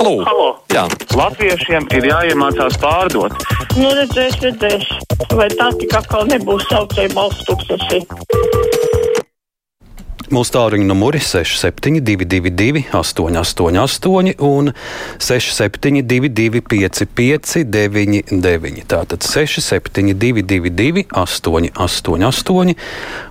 [0.00, 0.24] Halo!
[0.24, 0.64] Halo.
[0.72, 0.88] Jā.
[1.12, 3.36] Latviešiem ir jāiemācās pārdot.
[3.76, 4.88] Nu, redzēs, redzēs.
[5.36, 8.00] Vai tā tik atkal nebūs saucēja balsts tūkstoši?
[10.32, 14.72] Mūsu tālruņa numuri 6722, 888, un
[15.20, 22.72] 672, 559, tātad 672, 888,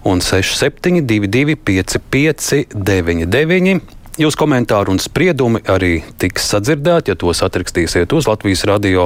[0.06, 3.98] un 672, 559.
[4.20, 9.06] Jūsu komentāri un spriedumi arī tiks sadzirdēti, ja tos atrakstīsiet uz Latvijas radio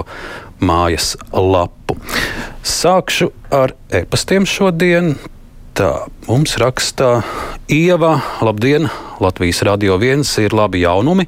[0.58, 2.00] mājas lapu.
[2.66, 5.14] Sākšu ar e-pastiem šodien.
[5.78, 5.92] Tā
[6.28, 7.22] mums raksta
[7.68, 8.20] Ieva.
[8.42, 8.90] Labdien!
[9.20, 11.24] Latvijas radio viens ir labi jaunumi.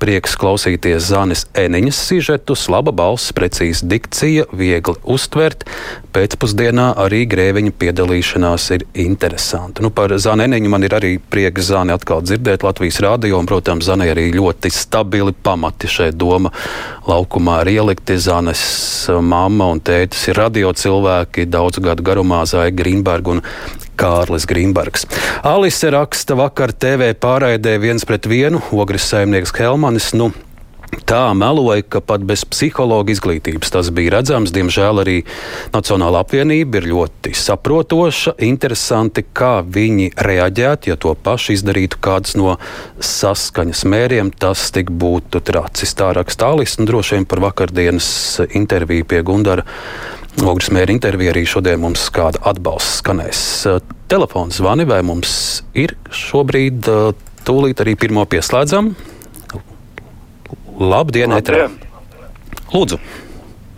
[0.00, 5.66] Prieks klausīties Zanes Eniņas sižetus, laba balss, precīza dikcija, viegli uztvert.
[6.16, 9.84] Pēcpusdienā arī grēviņa piedalīšanās ir interesanta.
[9.84, 13.88] Nu, par Zanu Eniņu man ir arī prieks Zani atkal dzirdēt Latvijas radio, un, protams,
[13.90, 16.52] Zanai arī ļoti stabili pamati šeit doma
[17.08, 18.16] laukumā ir ielikti.
[18.22, 18.62] Zanes
[19.20, 23.44] mamma un tētis ir radio cilvēki daudzu gadu garumā, Zāja Grīnberga un
[23.96, 25.06] Kārlis Grīmbergs.
[25.46, 30.12] Alise raksta vakar TV pārraidē viens pret vienu, ogres saimnieks Helmanis.
[30.16, 30.32] Nu,
[31.06, 34.52] Tā meloja, ka pat bez psihologa izglītības tas bija redzams.
[34.54, 35.16] Diemžēl arī
[35.74, 38.36] Nacionāla apvienība ir ļoti saprotoša.
[38.46, 42.56] Interesanti, kā viņi reaģētu, ja to pašu izdarītu kāds no
[43.02, 44.32] saskaņas mēriem.
[44.34, 45.94] Tas tik būtu tracis.
[45.98, 48.08] Tā raksta Alis, un droši vien par vakardienas
[48.48, 49.66] interviju pie Gundara
[50.44, 53.40] Ogres mēra intervijā arī šodien mums kāda atbalsts skanēs.
[54.10, 55.30] Telefons zvani, vai mums
[55.72, 56.84] ir šobrīd
[57.48, 58.92] tūlīt arī pirmo pieslēdzam?
[60.76, 61.70] Labdien, Etra!
[62.74, 63.00] Lūdzu!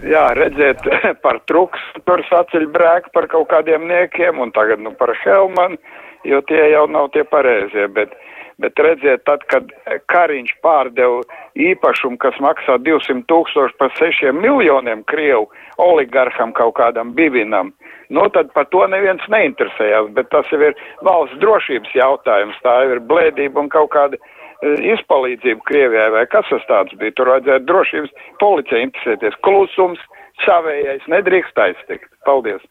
[0.08, 0.82] Jā, redziet,
[1.24, 5.78] par truks tur saceļ brēku par kaut kādiem niekiem un tagad nu par Helmanu,
[6.26, 8.14] jo tie jau nav tie pareizie, bet,
[8.62, 9.70] bet redziet, tad, kad
[10.12, 11.22] Kariņš pārdeva
[11.58, 17.72] īpašumu, kas maksā 200 tūkstoši par 6 miljoniem Krievu oligarham kaut kādam bivinam,
[18.10, 20.76] nu tad par to neviens neinteresējās, bet tas jau ir
[21.06, 24.20] valsts drošības jautājums, tā jau ir blēdība un kaut kāda
[24.62, 27.14] izpalīdzību Krievijai vai kas tas tāds bija.
[27.14, 29.38] Tur vajadzētu drošības policija interesēties.
[29.46, 30.02] Klusums,
[30.46, 32.10] savējais, nedrīkst aiztikt.
[32.26, 32.64] Paldies!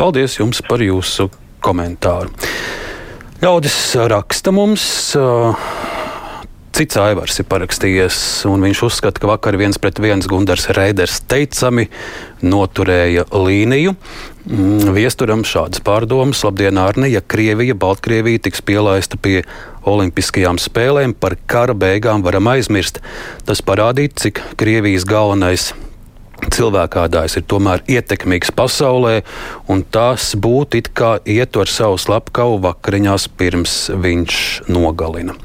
[0.00, 1.30] Paldies jums par jūsu
[1.64, 2.32] komentāru.
[3.40, 3.74] Ļaudis
[4.12, 4.82] raksta mums.
[6.76, 8.18] Cits aivars ir parakstījies,
[8.50, 11.86] un viņš uzskata, ka vakar viens pret viens Gunārs Reiders teicami
[12.44, 13.96] noturēja līniju.
[14.44, 19.38] Mm, Viesturam šādas pārdomas, labdien, Arni, ja Krievija, Baltkrievija tiks pielaista pie
[19.88, 23.00] Olimpiskajām spēlēm, par kara beigām varam aizmirst.
[23.48, 25.70] Tas parādītu, cik Krievijas galvenais
[26.48, 29.20] cilvēkādājs ir tomēr ietekmīgs pasaulē,
[29.70, 34.40] un tas būtu it kā iet ar savu slepkavu vakariņās pirms viņš
[34.72, 35.36] nogalina.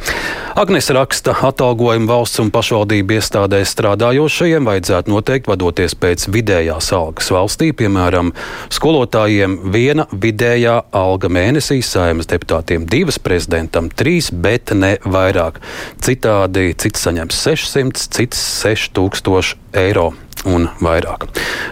[0.55, 7.73] Agnes raksta, atalgojumu valsts un pašvaldību iestādēs strādājošajiem vajadzētu noteikti vadoties pēc vidējās algas valstī,
[7.75, 8.31] piemēram,
[8.71, 15.59] skolotājiem viena vidējā alga mēnesī, saimas deputātiem divas, prezidentam trīs, bet ne vairāk.
[15.99, 20.13] Citādi cits saņems 600, cits 6000 eiro
[20.49, 21.27] un vairāk.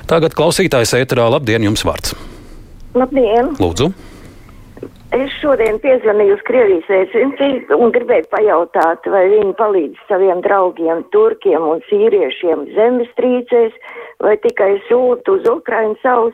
[0.10, 2.18] Tagad klausītājs ēterā labdien, jums vārds.
[2.98, 3.56] Labdien!
[3.62, 3.94] Lūdzu!
[5.14, 11.68] Es šodien piezvanīju uz Krievijas vēstniecību un gribēju pajautāt, vai viņi palīdz saviem draugiem, turkiem
[11.70, 13.76] un sīriešiem zemestrīcēs,
[14.26, 16.34] vai tikai sūta uz Ukrainu savus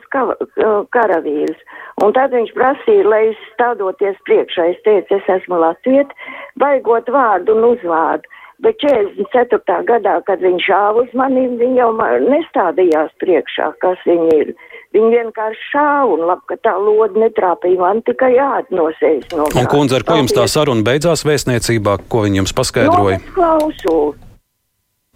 [0.96, 1.60] karavīrus.
[2.00, 6.16] Un tad viņš prasīja, lai es stādoties priekšā, es teicu, es esmu latviet,
[6.56, 8.39] baigot vārdu un uzvārdu.
[8.60, 9.76] Bet 44.
[9.88, 11.92] gadā, kad viņš šāva uz mani, viņi jau
[12.26, 14.50] nestādījās priekšā, kas viņi ir.
[14.92, 19.46] Viņi vienkārši šāva un labi, ka tā lode netrāpīja man tikai jāatnosējas no.
[19.54, 23.22] Un, kundze, ar ko jums tā saruna beidzās vēstniecībā, ko viņi jums paskaidroja?
[23.22, 24.12] Nomet klausulu.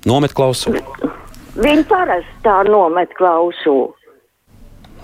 [0.08, 0.80] Nomet klausulu.
[1.60, 3.92] Viņi parasti tā nomet klausulu.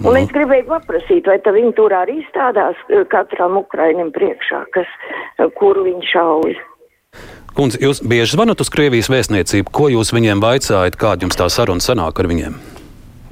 [0.00, 2.78] Un es gribēju paprasīt, vai viņi tur arī stādās
[3.12, 4.88] katram Ukrainim priekšā, kas,
[5.60, 6.69] kuru viņš šauja.
[7.56, 9.72] Kundze, jūs bieži zvanat uz Krievijas vēstniecību.
[9.74, 12.54] Ko jūs viņiem vaicājat, kāda jums tā saruna sanāk ar viņiem?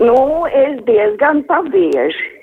[0.02, 2.34] Nu, es diezgan pabieži.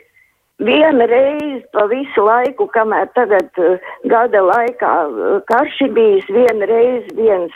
[0.63, 3.75] Viena reize pa visu laiku, kamēr tagad uh,
[4.07, 7.51] gada laikā uh, karš ir bijis, viena reize viens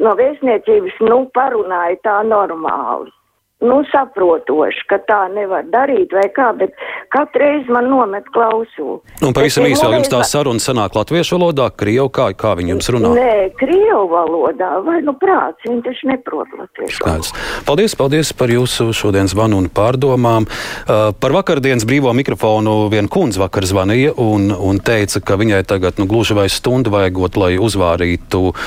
[0.00, 3.12] no vēstniecības, nu, parunāja tā normāli.
[3.58, 6.74] Nu, saprotoši, ka tā nevar darīt vai kā, bet
[7.10, 9.00] katru reizi man nomet klausulu.
[9.18, 12.90] Nu, pavisam īsi vēl jums tā saruna sanāk latviešu valodā, krievu, kā, kā viņi jums
[12.94, 13.10] runā?
[13.18, 17.00] Nē, krievu valodā, vai nu prāts, viņi taču neprot latviešu.
[17.00, 17.32] Skaidrs.
[17.66, 20.46] Paldies, paldies par jūsu šodienas zvanu un pārdomām.
[20.46, 25.98] Uh, par vakardienas brīvo mikrofonu viena kundze vakar zvanīja un, un teica, ka viņai tagad
[25.98, 28.62] nu, gluži vai stundu vajagot, lai uzvārītu uh,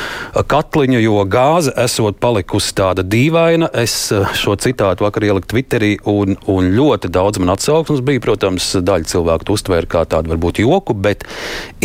[0.52, 3.72] katliņu, jo gāze esot palikusi tāda dīvaina.
[3.72, 8.22] Es uh, šo citātu vakar ieliku Twitterī un, un ļoti daudz man atsauksmes bija.
[8.24, 11.28] Protams, daļa cilvēku to uztvēra kā tādu varbūt joku, bet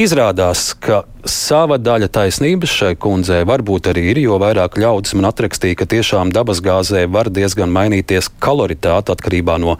[0.00, 5.78] izrādās, ka sava daļa taisnības šai kundzei varbūt arī ir, jo vairāk ļaudis man atrakstīja,
[5.80, 9.76] ka tiešām dabasgāzē var diezgan mainīties kaloritāte atkarībā no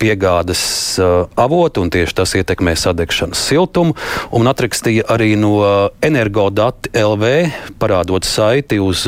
[0.00, 0.62] piegādes
[1.02, 3.96] uh, avota, un tieši tas ietekmē sadegšanas siltumu.
[4.34, 5.54] Un atrakstīja arī no
[6.04, 7.34] Energodati LV,
[7.82, 9.06] parādot saiti uz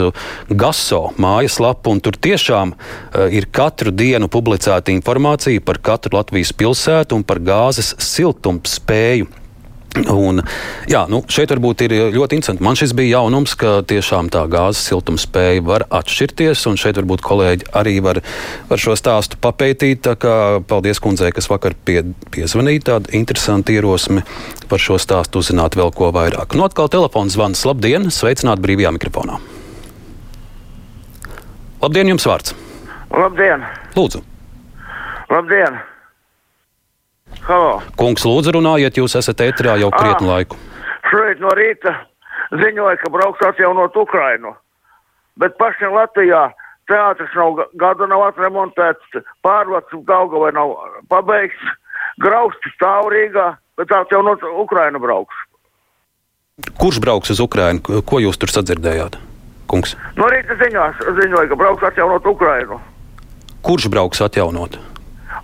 [0.50, 7.20] GASO mājaslapu, un tur tiešām uh, ir katru dienu publicēta informācija par katru Latvijas pilsētu
[7.20, 9.45] un par gāzes siltumspēju.
[10.04, 10.42] Un,
[10.90, 12.64] jā, nu, šeit varbūt ir ļoti interesanti.
[12.64, 16.66] Man šis bija jaunums, ka tiešām tā gāzes siltumspēja var atšķirties.
[16.70, 18.20] Un šeit varbūt kolēģi arī var,
[18.68, 20.10] var šo stāstu papētīt.
[20.68, 22.02] Paldies kundzei, kas vakar pie,
[22.34, 24.24] piezvanīja tādu interesantu ierosmi
[24.68, 26.58] par šo stāstu uzzināt vēl ko vairāk.
[26.58, 27.64] Nu, atkal telefons zvans.
[27.68, 28.10] Labdien!
[28.12, 29.40] Sveicināt brīvajā mikrofonā!
[31.82, 32.56] Labdien, jums vārds!
[33.12, 33.64] Labdien!
[33.96, 34.24] Lūdzu!
[35.32, 35.80] Labdien!
[37.46, 37.80] Halo!
[37.98, 40.56] Kungs, lūdzu, runājiet, jūs esat ētrā jau krietnu laiku.
[41.10, 41.92] Šeit no rīta
[42.58, 44.54] ziņoja, ka brauks atjaunot Ukrainu.
[45.38, 46.48] Bet pašiem Latvijā
[46.90, 50.74] teātris nav ga- gadu nav atremontēts, pārvads Daugavai nav
[51.10, 51.62] pabeigts,
[52.18, 55.34] grausti stāv Rīgā, bet atjaunot Ukrainu brauks.
[56.80, 58.02] Kurš brauks uz Ukrajinu?
[58.02, 59.18] Ko jūs tur sadzirdējāt?
[59.68, 62.80] Kungs, No rīta ziņās ziņoja, ka brauks atjaunot Ukrainu.
[63.62, 64.78] kurš brauks atjaunot?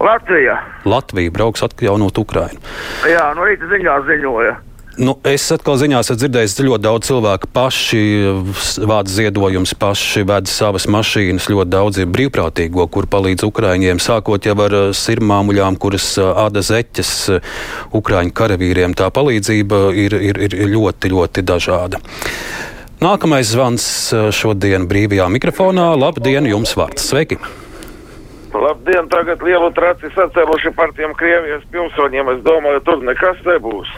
[0.02, 0.58] Latvija.
[0.84, 2.60] Latvija brauks atjaunot Ukrajinu.
[3.06, 4.58] Jā, no rīta ziņās ziņoja.
[5.00, 8.00] Nu, es atkal ziņās esmu dzirdējis, ka ļoti daudz cilvēku paši
[8.90, 11.46] vāc ziedojumus, paši ved savas mašīnas.
[11.48, 14.02] Ļoti daudz ir brīvprātīgo, kur palīdz Ukrāņiem.
[14.04, 17.56] Sākot jau ar eh, sirmāmuļām, kuras eh, āda zeķes eh,
[17.96, 18.98] Ukrāņu karavīriem.
[18.98, 22.02] Tā palīdzība ir, ir, ir ļoti, ļoti dažāda.
[23.02, 25.88] Nākamais zvans eh, šodien brīvajā mikrofonā.
[25.98, 27.08] Labdien, jums vārds!
[27.08, 27.40] Sveiki!
[28.54, 32.34] Labdien, tagad lielu traci sacēluši par tiem Krievijas pilsoņiem.
[32.36, 33.88] Es domāju, tur nekas nebūs.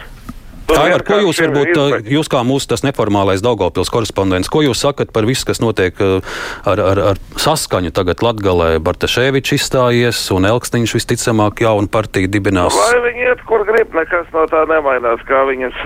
[0.65, 2.09] Tur Tā ir, ko jūs varbūt, izbeigts.
[2.09, 6.25] jūs kā mūsu tas neformālais Daugavpils korespondents, ko jūs sakat par visu, kas notiek uh,
[6.65, 8.79] ar, ar, ar saskaņu tagad Latgalē?
[8.81, 12.73] Bartaševičs izstājies un Elksniņš visticamāk jaunu partiju dibinās.
[12.73, 15.21] Lai viņi iet, kur grib, nekas no tā nemainās.
[15.29, 15.77] Kā viņas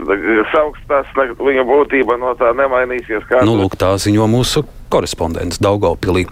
[0.56, 3.27] sauks, tas ne- viņa būtība no tā nemainīsies.
[3.44, 6.26] Nu, lūk, tā ziņo mūsu korespondents Daugavpilī.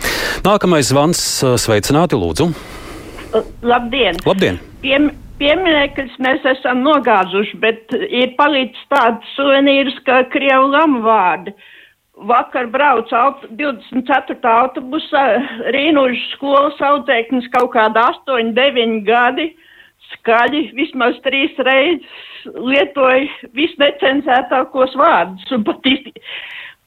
[0.46, 1.22] Nākamais zvans
[1.62, 2.52] sveicināti, lūdzu.
[3.62, 4.20] Labdien!
[4.26, 4.60] Labdien!
[4.82, 5.10] Piem,
[5.42, 11.54] piemineklis mēs esam nogāzuši, bet ir palicis tāds suvenīrs, kā Krievu lamu vārdi.
[12.28, 14.40] Vakar braucu aut 24.
[14.50, 15.26] autobusā,
[15.76, 19.52] Rīnužu skolas audzēknis kaut kāda 8, 9 gadi,
[20.16, 22.26] skaļi vismaz trīs reizes
[22.56, 25.52] lietoja visnecenzētākos vārdus.
[25.54, 25.86] Un pat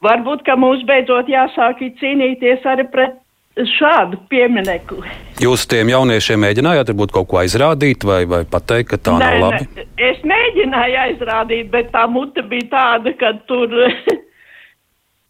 [0.05, 3.19] varbūt, ka mums beidzot jāsāk cīnīties arī pret
[3.57, 5.03] šādu pieminekli.
[5.41, 9.67] Jūs tiem jauniešiem mēģinājāt varbūt kaut ko aizrādīt vai, vai pateikt, ka tā nav labi?
[9.75, 13.75] Nē, es mēģināju aizrādīt, bet tā mute bija tāda, ka tur.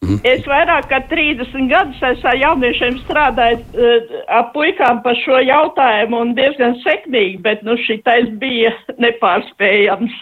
[0.01, 0.18] Mhm.
[0.25, 6.23] Es vairāk kā 30 gadus esmu ar jauniešiem strādājis uh, ar puikām par šo jautājumu
[6.25, 10.15] un diezgan sekmīgi, bet nu šitais bija nepārspējams.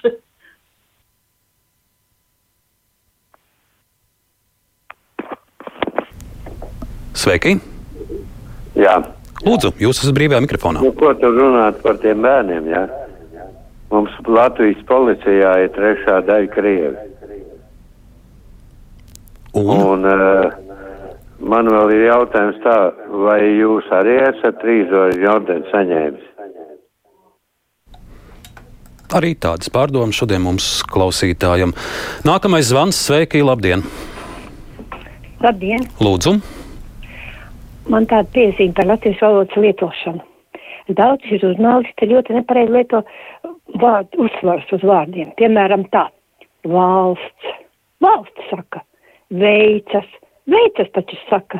[7.20, 7.58] Sveiki!
[8.80, 8.96] Jā,
[9.44, 10.82] Lūdzu, jūs esat brīvajā mikrofonā.
[10.84, 12.66] nu, ko tur runāt par tiem bērniem?
[12.72, 12.84] Jā?
[13.92, 17.06] Mums Latvijas policijā ir trešā daļa krievi.
[19.58, 20.52] Un, Un uh,
[21.42, 22.76] man vēl ir jautājums tā,
[23.26, 26.26] vai jūs arī esat trīsdorģi ordeni saņēmis?
[29.18, 31.72] arī tādas pārdomas šodien mums klausītājiem.
[32.30, 33.82] Nākamais zvans, sveiki, labdien!
[35.42, 35.88] Labdien!
[35.98, 36.36] Lūdzu!
[37.90, 40.22] Man tāda piezīme par latviešu valodas lietošanu.
[40.98, 43.02] Daudzi žurnālisti ļoti nepareizi lieto
[43.82, 45.34] vārdu, uzsvars uz vārdiem.
[45.38, 46.08] Piemēram, tā-
[46.76, 47.54] valsts.
[48.02, 48.82] Valsts saka,
[49.30, 50.08] veicas,
[50.48, 51.60] veicas taču saka,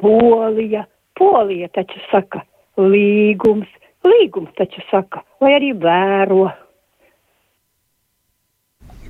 [0.00, 0.86] polija,
[1.18, 2.40] polija taču saka,
[2.78, 3.68] līgums,
[4.04, 6.48] līgums taču saka, vai arī vēro.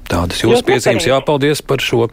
[0.04, 1.06] Tādas jūsu piezīmes.
[1.08, 2.08] jāpaldies par šo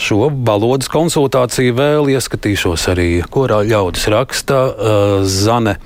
[0.00, 5.76] šo valodas konsultāciju vēl ieskatīšos arī, kurā ļaudis raksta uh, Zane.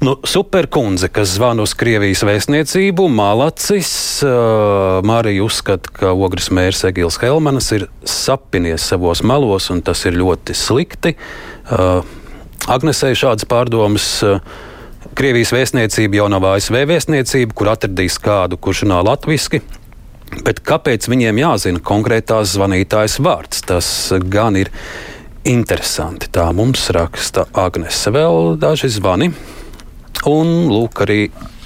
[0.00, 3.90] Nu, superkundze, kas zvana uz Krievijas vēstniecību, Malacis,
[4.24, 10.16] uh, Marija uzskata, ka ogres mērs Egils Helmanis ir sapinies savos malos, un tas ir
[10.16, 11.14] ļoti slikti.
[11.68, 12.00] Uh,
[12.70, 14.08] Agnesē šādas pārdomas.
[14.24, 14.40] Uh,
[15.16, 19.60] Krievijas vēstniecība jau nav ASV vēstniecība, kur atradīs kādu, kurš runā latviešu.
[20.30, 23.64] Bet kāpēc viņiem jāzina konkrētās zvanītājas vārds?
[23.66, 23.88] Tas
[24.30, 24.70] gan ir
[25.44, 26.30] interesanti.
[26.30, 28.12] Tā mums raksta Agnese.
[28.14, 29.32] Vēl daži zvani.
[30.30, 31.20] Un lūk, arī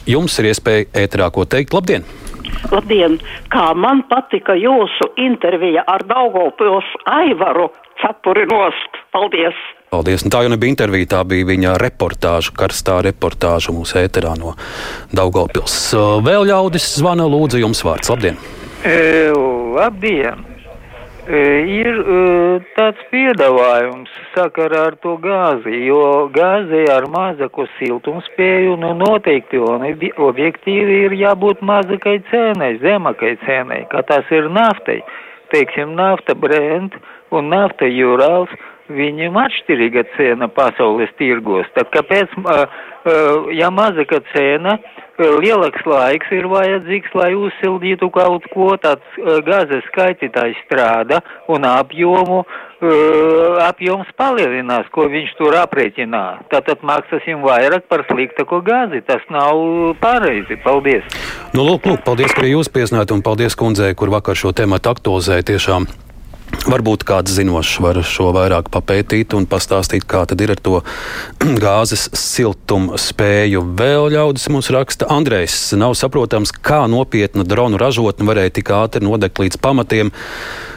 [0.09, 1.75] jums ir iespēja ēterā ko teikt.
[1.76, 2.06] Labdien!
[2.73, 3.18] Labdien!
[3.52, 7.68] Kā man patika jūsu intervija ar Daugopils Aivaru
[8.00, 9.02] Cepurinost.
[9.12, 9.59] Paldies!
[9.93, 10.25] Paldies!
[10.26, 14.57] Un tā jau nebija intervija, tā bija viņa reportāža, karstā reportāža mūsu ēterā no
[15.14, 15.76] Daugopils.
[16.25, 18.11] Vēl ļaudis zvana, lūdzu, jums vārds.
[18.11, 18.41] Labdien!
[18.85, 19.31] E,
[19.76, 20.55] labdien!
[21.29, 29.85] ir tāds piedāvājums sakarā ar to gāzi, jo gāzi ar mazaku siltumspēju, nu noteikti un
[30.19, 35.03] objektīvi ir jābūt mazakai cenai, zemakai cenai, kā tas ir naftai.
[35.53, 36.95] Teiksim, nafta Brent
[37.35, 38.53] un nafta Jurals,
[38.93, 41.69] viņiem atšķirīga cena pasaules tirgos.
[41.76, 42.35] Tad kāpēc,
[43.57, 44.76] ja mazaka cena,
[45.17, 52.43] lielāks laiks ir vajadzīgs, lai uzsildītu kaut ko, tāds gāzes skaitītājs strādā un apjomu,
[53.64, 56.25] apjoms palielinās, ko viņš tur aprēķinā.
[56.53, 59.00] Tātad maksāsim vairāk par sliktāko gāzi.
[59.09, 60.61] Tas nav pareizi.
[60.61, 61.09] Paldies!
[61.57, 65.55] Nu, lūk, lūk, paldies, ka jūs piesināt un paldies kundzei, kur vakar šo tēmatu aktualizēja
[65.55, 66.03] tiešām.
[66.62, 70.80] Varbūt kāds zinošs var šo vairāk papētīt un pastāstīt, kā tad ir ar to
[71.64, 73.64] gāzes siltumu spēju.
[73.78, 79.42] Vēl ļaudis mums raksta, Andrejs, nav saprotams, kā nopietna dronu ražotne varēja tik ātri nodegt
[79.42, 80.14] līdz pamatiem.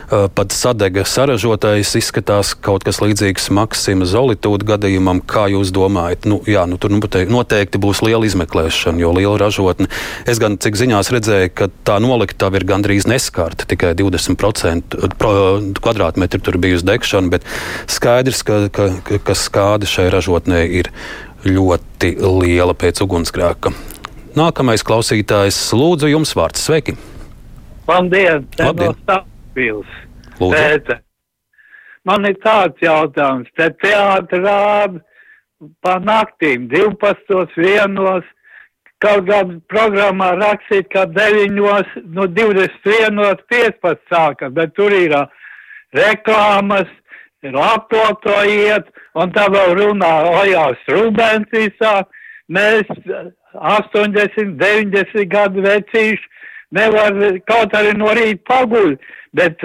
[0.08, 5.20] Eh, pat sadega saražotājs izskatās kaut kas līdzīgs Maksima Zolitūda gadījumam.
[5.20, 6.24] Kā jūs domājat?
[6.32, 9.90] Nu, jā, nu, tur noteikti būs liela izmeklēšana, jo liela ražotne.
[10.24, 14.96] Es gan cik ziņās redzēju, ka tā noliktava ir gandrīz neskarta, tikai 20%
[15.84, 17.52] kvadrātmetru tur bijusi degšana, bet
[17.92, 20.94] skaidrs, ka, ka, ka, ka skāde šai ražotnē ir
[21.44, 23.76] ļoti liela pēc ugunsgrēka.
[24.40, 26.64] Nākamais klausītājs, lūdzu, jums vārds.
[26.64, 26.96] Sveiki!
[27.92, 28.48] Labdien!
[28.56, 29.36] Labdien.
[29.58, 29.94] Pils.
[30.38, 31.00] Tēte.
[32.08, 35.02] Man ir tāds jautājums, te teātri rāda
[35.84, 37.98] pa naktīm, 12, 1,
[39.02, 45.18] kaut kādā programmā rakstīt, ka 9, no 21, 15 sākas, bet tur ir
[45.98, 46.88] reklāmas,
[47.44, 48.88] lapoto iet,
[49.18, 52.02] un tā vēl runā Ojās Rubens visā.
[52.48, 52.88] Mēs
[53.52, 56.38] 80, 90 gadu vecīši
[56.76, 57.16] nevar
[57.48, 58.96] kaut arī no rīta paguļ,
[59.38, 59.62] bet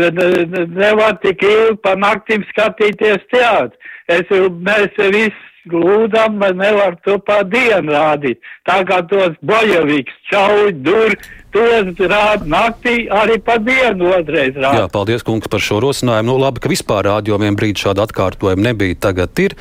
[0.76, 3.78] nevar tik ilgi pa naktīm skatīties teātri.
[4.12, 5.32] Es, mēs visi
[5.70, 8.40] lūdam, bet nevar to pa dienu rādīt.
[8.66, 11.14] Tā kā tos bojaviks, čauļi, dur,
[11.54, 14.82] tos rāda naktī, arī pa dienu otrais rāda.
[14.82, 16.32] Jā, paldies, kungs, par šo rosinājumu.
[16.32, 19.56] Nu, labi, ka vispār rādījumiem brīdi šāda atkārtojuma nebija, tagad ir.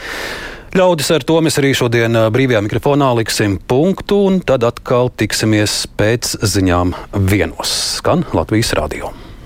[0.72, 6.38] Ļaudis ar to mēs arī šodien brīvajā mikrofonā liksim punktu, un tad atkal tiksimies pēc
[6.39, 6.96] ziņām
[7.27, 7.75] vienos.
[8.00, 9.12] Skan Latvijas radio.